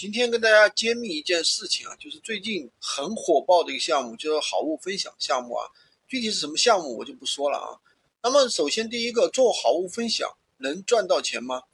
[0.00, 5.68] 今天跟大家揭秘一件事情啊，就是最近很火爆的一个项目，就是好物分享项目啊。
[6.08, 7.76] 具体是什么项目我就不说了啊。
[8.22, 10.26] 那么首先第一个，做好物分享
[10.56, 11.64] 能赚到钱吗？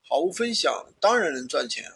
[0.00, 1.92] 好物分享当然能赚钱，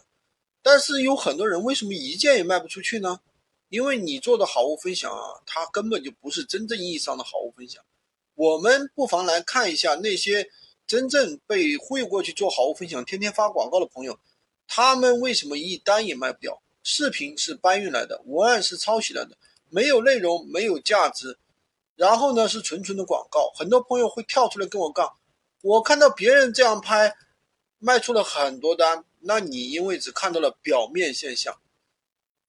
[0.61, 3.21] 但是有很多人为什么一件也卖不出去呢？
[3.69, 7.83] 因为你做的好物分享啊，它根本就不是真正意义上的好物分享。
[8.35, 10.51] 我们不妨来看一下那些
[10.85, 14.19] 真正被忽悠过去做好物分享、天天发广告的朋友。
[14.67, 16.61] 他们为什么一单也卖不掉？
[16.85, 19.37] 视频是搬运来的，文案是抄袭来的，
[19.69, 21.37] 没有内容，没有价值，
[21.95, 23.53] 然后呢是纯纯的广告。
[23.55, 25.13] 很多朋友会跳出来跟我杠，
[25.61, 27.15] 我看到别人这样拍，
[27.79, 31.57] 卖出了很多单，那你因为只看到了表面现象，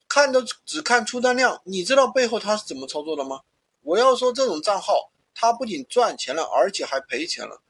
[0.08, 3.42] 看到只看出单量，你知道背后他是怎么操作的吗？
[3.82, 7.62] 我要说这种账号，他不仅赚钱了，而且还赔钱了，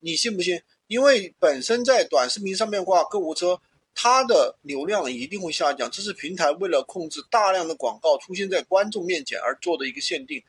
[0.00, 0.62] 你信不信？
[0.88, 3.60] 因为本身在短视频上面挂购物车。
[4.00, 10.40] 它的流量一定会下降，这是平台为了控制大量的广告出现在观众面前而做的一个限定。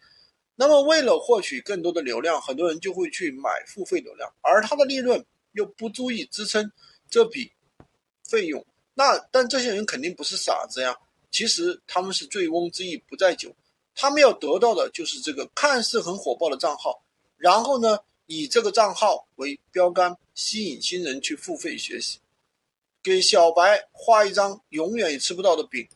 [0.56, 6.72] 那么，为了获取更多的流量，很多人就会去买付费流量，而它的利润又不足以支撑
[7.09, 7.52] 这笔
[8.23, 8.64] 费用。
[8.94, 10.95] 那但这些人肯定不是傻子呀，
[11.31, 13.52] 其实他们是醉翁之意不在酒，
[13.95, 17.02] 他们要得到的就是这个看似很火爆的账号，
[17.36, 17.97] 然后呢，
[18.28, 22.19] 以这个账号为标杆，吸引新人去付费学习。
[23.02, 25.88] 给小白画一张永远也吃不到的饼，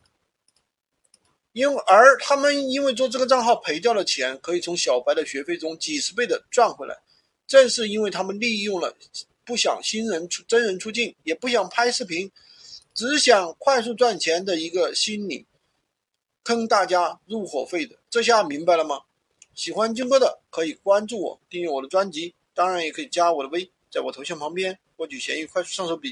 [1.51, 6.97] 因而他们因为做这个账号赔掉了钱，可以从小白的学费中几十倍的赚回来。
[7.45, 8.95] 正是因为他们利用了
[9.45, 12.31] 不想新人出真人出镜，也不想拍视频，
[12.93, 15.45] 只想快速赚钱的一个心理，
[16.43, 17.97] 坑大家入伙费的。
[18.09, 19.01] 这下明白了吗？
[19.53, 26.11] 喜欢军哥的可以关注我，订阅我的专辑，当然也可以加我的微，在我头像旁边获取闲鱼快速上手笔。